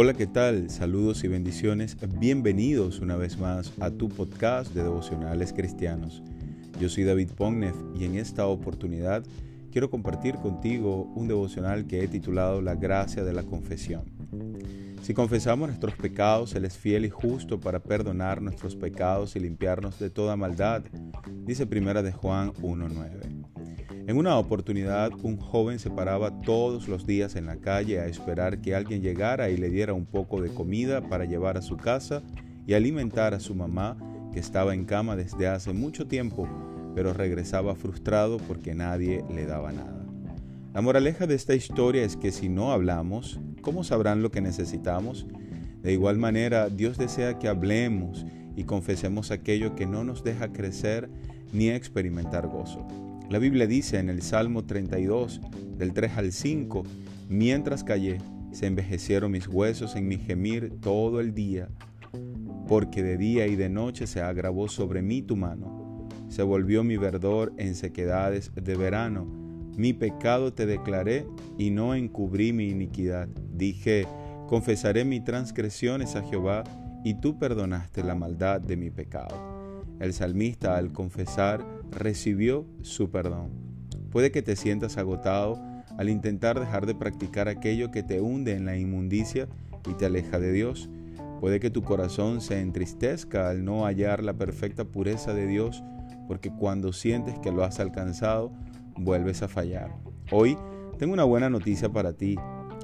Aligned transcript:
Hola, 0.00 0.14
¿qué 0.14 0.28
tal? 0.28 0.70
Saludos 0.70 1.24
y 1.24 1.26
bendiciones. 1.26 1.96
Bienvenidos 2.20 3.00
una 3.00 3.16
vez 3.16 3.36
más 3.36 3.72
a 3.80 3.90
tu 3.90 4.08
podcast 4.08 4.72
de 4.72 4.84
devocionales 4.84 5.52
cristianos. 5.52 6.22
Yo 6.80 6.88
soy 6.88 7.02
David 7.02 7.30
Pógnez 7.32 7.74
y 7.98 8.04
en 8.04 8.14
esta 8.14 8.46
oportunidad 8.46 9.24
quiero 9.72 9.90
compartir 9.90 10.36
contigo 10.36 11.10
un 11.16 11.26
devocional 11.26 11.88
que 11.88 12.04
he 12.04 12.06
titulado 12.06 12.62
La 12.62 12.76
gracia 12.76 13.24
de 13.24 13.32
la 13.32 13.42
confesión. 13.42 14.04
Si 15.02 15.14
confesamos 15.14 15.66
nuestros 15.68 15.96
pecados, 15.96 16.54
Él 16.54 16.64
es 16.64 16.78
fiel 16.78 17.04
y 17.04 17.10
justo 17.10 17.58
para 17.58 17.80
perdonar 17.80 18.40
nuestros 18.40 18.76
pecados 18.76 19.34
y 19.34 19.40
limpiarnos 19.40 19.98
de 19.98 20.10
toda 20.10 20.36
maldad, 20.36 20.84
dice 21.44 21.66
Primera 21.66 22.04
de 22.04 22.12
Juan 22.12 22.52
1.9. 22.52 23.37
En 24.08 24.16
una 24.16 24.38
oportunidad, 24.38 25.12
un 25.22 25.36
joven 25.36 25.78
se 25.78 25.90
paraba 25.90 26.40
todos 26.40 26.88
los 26.88 27.06
días 27.06 27.36
en 27.36 27.44
la 27.44 27.56
calle 27.56 28.00
a 28.00 28.06
esperar 28.06 28.62
que 28.62 28.74
alguien 28.74 29.02
llegara 29.02 29.50
y 29.50 29.58
le 29.58 29.68
diera 29.68 29.92
un 29.92 30.06
poco 30.06 30.40
de 30.40 30.48
comida 30.48 31.02
para 31.02 31.26
llevar 31.26 31.58
a 31.58 31.62
su 31.62 31.76
casa 31.76 32.22
y 32.66 32.72
alimentar 32.72 33.34
a 33.34 33.38
su 33.38 33.54
mamá, 33.54 33.98
que 34.32 34.40
estaba 34.40 34.72
en 34.72 34.86
cama 34.86 35.14
desde 35.14 35.46
hace 35.46 35.74
mucho 35.74 36.06
tiempo, 36.06 36.48
pero 36.94 37.12
regresaba 37.12 37.74
frustrado 37.74 38.38
porque 38.38 38.74
nadie 38.74 39.26
le 39.28 39.44
daba 39.44 39.72
nada. 39.72 40.06
La 40.72 40.80
moraleja 40.80 41.26
de 41.26 41.34
esta 41.34 41.54
historia 41.54 42.02
es 42.02 42.16
que 42.16 42.32
si 42.32 42.48
no 42.48 42.72
hablamos, 42.72 43.38
¿cómo 43.60 43.84
sabrán 43.84 44.22
lo 44.22 44.30
que 44.30 44.40
necesitamos? 44.40 45.26
De 45.82 45.92
igual 45.92 46.16
manera, 46.16 46.70
Dios 46.70 46.96
desea 46.96 47.38
que 47.38 47.48
hablemos 47.48 48.24
y 48.56 48.64
confesemos 48.64 49.30
aquello 49.30 49.74
que 49.74 49.84
no 49.84 50.02
nos 50.02 50.24
deja 50.24 50.50
crecer 50.50 51.10
ni 51.52 51.68
experimentar 51.68 52.46
gozo. 52.46 52.86
La 53.30 53.38
Biblia 53.38 53.66
dice 53.66 53.98
en 53.98 54.08
el 54.08 54.22
Salmo 54.22 54.64
32, 54.64 55.42
del 55.76 55.92
3 55.92 56.16
al 56.16 56.32
5, 56.32 56.82
mientras 57.28 57.84
callé, 57.84 58.18
se 58.52 58.66
envejecieron 58.66 59.32
mis 59.32 59.46
huesos 59.46 59.96
en 59.96 60.08
mi 60.08 60.16
gemir 60.16 60.72
todo 60.80 61.20
el 61.20 61.34
día, 61.34 61.68
porque 62.66 63.02
de 63.02 63.18
día 63.18 63.46
y 63.46 63.54
de 63.54 63.68
noche 63.68 64.06
se 64.06 64.22
agravó 64.22 64.68
sobre 64.68 65.02
mí 65.02 65.20
tu 65.20 65.36
mano. 65.36 66.08
Se 66.30 66.42
volvió 66.42 66.82
mi 66.84 66.96
verdor 66.96 67.52
en 67.58 67.74
sequedades 67.74 68.50
de 68.54 68.76
verano. 68.76 69.26
Mi 69.76 69.92
pecado 69.92 70.54
te 70.54 70.64
declaré 70.64 71.26
y 71.58 71.70
no 71.70 71.94
encubrí 71.94 72.54
mi 72.54 72.70
iniquidad. 72.70 73.28
Dije, 73.52 74.06
confesaré 74.48 75.04
mis 75.04 75.22
transgresiones 75.24 76.16
a 76.16 76.22
Jehová, 76.22 76.64
y 77.04 77.20
tú 77.20 77.38
perdonaste 77.38 78.02
la 78.02 78.14
maldad 78.14 78.60
de 78.60 78.76
mi 78.76 78.90
pecado. 78.90 79.57
El 80.00 80.12
salmista 80.12 80.76
al 80.76 80.92
confesar 80.92 81.66
recibió 81.90 82.66
su 82.82 83.10
perdón. 83.10 83.50
Puede 84.10 84.30
que 84.30 84.42
te 84.42 84.56
sientas 84.56 84.96
agotado 84.96 85.60
al 85.98 86.08
intentar 86.08 86.60
dejar 86.60 86.86
de 86.86 86.94
practicar 86.94 87.48
aquello 87.48 87.90
que 87.90 88.02
te 88.04 88.20
hunde 88.20 88.54
en 88.54 88.64
la 88.64 88.76
inmundicia 88.76 89.48
y 89.88 89.94
te 89.94 90.06
aleja 90.06 90.38
de 90.38 90.52
Dios. 90.52 90.88
Puede 91.40 91.58
que 91.58 91.70
tu 91.70 91.82
corazón 91.82 92.40
se 92.40 92.60
entristezca 92.60 93.48
al 93.48 93.64
no 93.64 93.84
hallar 93.84 94.22
la 94.22 94.34
perfecta 94.34 94.84
pureza 94.84 95.34
de 95.34 95.46
Dios, 95.46 95.82
porque 96.28 96.50
cuando 96.50 96.92
sientes 96.92 97.38
que 97.40 97.50
lo 97.50 97.64
has 97.64 97.80
alcanzado, 97.80 98.52
vuelves 98.96 99.42
a 99.42 99.48
fallar. 99.48 99.94
Hoy 100.30 100.56
tengo 100.98 101.12
una 101.12 101.24
buena 101.24 101.50
noticia 101.50 101.88
para 101.88 102.12
ti. 102.12 102.36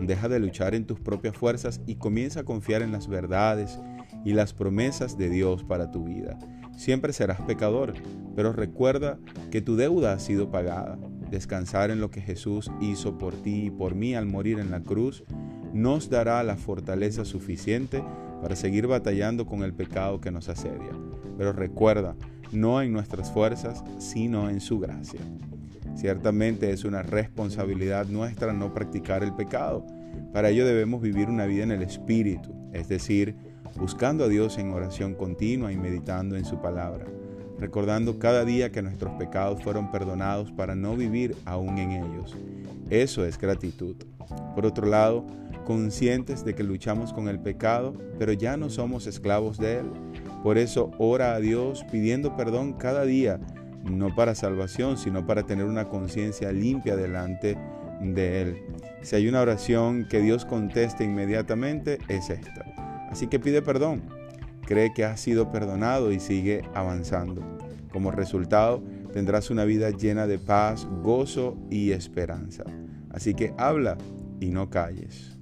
Deja 0.00 0.28
de 0.28 0.38
luchar 0.38 0.74
en 0.74 0.86
tus 0.86 1.00
propias 1.00 1.36
fuerzas 1.36 1.80
y 1.86 1.96
comienza 1.96 2.40
a 2.40 2.44
confiar 2.44 2.82
en 2.82 2.92
las 2.92 3.08
verdades 3.08 3.80
y 4.24 4.32
las 4.32 4.52
promesas 4.52 5.18
de 5.18 5.28
Dios 5.28 5.64
para 5.64 5.90
tu 5.90 6.04
vida. 6.04 6.38
Siempre 6.80 7.12
serás 7.12 7.42
pecador, 7.42 7.92
pero 8.34 8.54
recuerda 8.54 9.18
que 9.50 9.60
tu 9.60 9.76
deuda 9.76 10.14
ha 10.14 10.18
sido 10.18 10.50
pagada. 10.50 10.98
Descansar 11.30 11.90
en 11.90 12.00
lo 12.00 12.10
que 12.10 12.22
Jesús 12.22 12.70
hizo 12.80 13.18
por 13.18 13.34
ti 13.34 13.66
y 13.66 13.70
por 13.70 13.94
mí 13.94 14.14
al 14.14 14.24
morir 14.24 14.58
en 14.58 14.70
la 14.70 14.80
cruz 14.80 15.22
nos 15.74 16.08
dará 16.08 16.42
la 16.42 16.56
fortaleza 16.56 17.26
suficiente 17.26 18.02
para 18.40 18.56
seguir 18.56 18.86
batallando 18.86 19.44
con 19.44 19.62
el 19.62 19.74
pecado 19.74 20.22
que 20.22 20.30
nos 20.30 20.48
asedia. 20.48 20.98
Pero 21.36 21.52
recuerda, 21.52 22.16
no 22.50 22.80
en 22.80 22.94
nuestras 22.94 23.30
fuerzas, 23.30 23.84
sino 23.98 24.48
en 24.48 24.62
su 24.62 24.80
gracia. 24.80 25.20
Ciertamente 25.96 26.70
es 26.70 26.86
una 26.86 27.02
responsabilidad 27.02 28.06
nuestra 28.06 28.54
no 28.54 28.72
practicar 28.72 29.22
el 29.22 29.34
pecado. 29.34 29.84
Para 30.32 30.50
ello 30.50 30.66
debemos 30.66 31.02
vivir 31.02 31.28
una 31.28 31.46
vida 31.46 31.64
en 31.64 31.72
el 31.72 31.82
Espíritu, 31.82 32.54
es 32.72 32.88
decir, 32.88 33.36
buscando 33.76 34.24
a 34.24 34.28
Dios 34.28 34.58
en 34.58 34.72
oración 34.72 35.14
continua 35.14 35.72
y 35.72 35.76
meditando 35.76 36.36
en 36.36 36.44
su 36.44 36.60
palabra, 36.60 37.06
recordando 37.58 38.18
cada 38.18 38.44
día 38.44 38.70
que 38.70 38.82
nuestros 38.82 39.12
pecados 39.14 39.62
fueron 39.62 39.90
perdonados 39.90 40.52
para 40.52 40.74
no 40.74 40.96
vivir 40.96 41.36
aún 41.44 41.78
en 41.78 41.90
ellos. 41.92 42.36
Eso 42.90 43.24
es 43.24 43.38
gratitud. 43.38 43.96
Por 44.54 44.66
otro 44.66 44.86
lado, 44.86 45.24
conscientes 45.64 46.44
de 46.44 46.54
que 46.54 46.64
luchamos 46.64 47.12
con 47.12 47.28
el 47.28 47.38
pecado, 47.38 47.94
pero 48.18 48.32
ya 48.32 48.56
no 48.56 48.70
somos 48.70 49.06
esclavos 49.06 49.58
de 49.58 49.78
él. 49.78 49.90
Por 50.42 50.58
eso 50.58 50.90
ora 50.98 51.34
a 51.34 51.40
Dios 51.40 51.84
pidiendo 51.90 52.36
perdón 52.36 52.72
cada 52.72 53.04
día, 53.04 53.40
no 53.84 54.14
para 54.14 54.34
salvación, 54.34 54.96
sino 54.96 55.26
para 55.26 55.44
tener 55.44 55.66
una 55.66 55.88
conciencia 55.88 56.52
limpia 56.52 56.96
delante 56.96 57.56
de 58.00 58.42
Él. 58.42 58.62
Si 59.02 59.16
hay 59.16 59.28
una 59.28 59.40
oración 59.40 60.06
que 60.08 60.20
Dios 60.20 60.44
conteste 60.44 61.04
inmediatamente, 61.04 61.98
es 62.08 62.30
esta. 62.30 62.64
Así 63.10 63.26
que 63.26 63.40
pide 63.40 63.62
perdón, 63.62 64.02
cree 64.66 64.92
que 64.92 65.04
has 65.04 65.20
sido 65.20 65.50
perdonado 65.50 66.12
y 66.12 66.20
sigue 66.20 66.62
avanzando. 66.74 67.42
Como 67.92 68.10
resultado, 68.10 68.82
tendrás 69.12 69.50
una 69.50 69.64
vida 69.64 69.90
llena 69.90 70.26
de 70.26 70.38
paz, 70.38 70.86
gozo 71.02 71.56
y 71.70 71.90
esperanza. 71.90 72.64
Así 73.10 73.34
que 73.34 73.52
habla 73.58 73.98
y 74.38 74.50
no 74.50 74.70
calles. 74.70 75.36